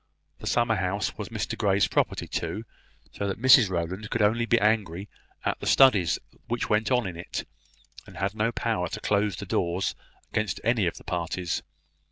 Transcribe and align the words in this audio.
The 0.39 0.47
summer 0.47 0.77
house 0.77 1.15
was 1.15 1.29
Mr 1.29 1.55
Grey's 1.55 1.87
property, 1.87 2.27
too; 2.27 2.63
so 3.13 3.27
that 3.27 3.39
Mrs 3.39 3.69
Rowland 3.69 4.09
could 4.09 4.23
only 4.23 4.47
be 4.47 4.59
angry 4.59 5.07
at 5.45 5.59
the 5.59 5.67
studies 5.67 6.17
which 6.47 6.71
went 6.71 6.89
on 6.89 7.05
in 7.05 7.15
it, 7.15 7.47
and 8.07 8.17
had 8.17 8.33
no 8.33 8.51
power 8.51 8.87
to 8.89 8.99
close 8.99 9.35
the 9.35 9.45
doors 9.45 9.93
against 10.31 10.59
any 10.63 10.87
of 10.87 10.97
the 10.97 11.03
parties. 11.03 11.61